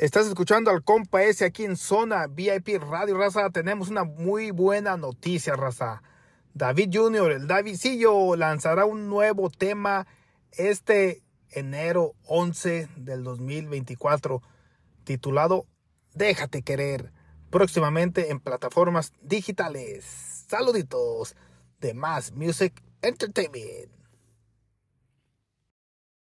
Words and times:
Estás 0.00 0.26
escuchando 0.26 0.70
al 0.70 0.82
compa 0.82 1.24
ese 1.24 1.44
aquí 1.44 1.66
en 1.66 1.76
Zona 1.76 2.26
VIP 2.26 2.78
Radio 2.80 3.18
Raza. 3.18 3.50
Tenemos 3.50 3.90
una 3.90 4.04
muy 4.04 4.50
buena 4.50 4.96
noticia, 4.96 5.56
Raza. 5.56 6.02
David 6.54 6.88
Jr., 6.90 7.32
el 7.32 7.46
Davidcillo, 7.46 8.34
lanzará 8.34 8.86
un 8.86 9.10
nuevo 9.10 9.50
tema 9.50 10.06
este 10.52 11.22
enero 11.50 12.14
11 12.24 12.88
del 12.96 13.24
2024 13.24 14.40
titulado 15.04 15.66
Déjate 16.14 16.62
querer, 16.62 17.12
próximamente 17.50 18.30
en 18.30 18.40
plataformas 18.40 19.12
digitales. 19.20 20.46
Saluditos 20.48 21.36
de 21.78 21.92
Más 21.92 22.32
Music 22.32 22.82
Entertainment. 23.02 23.99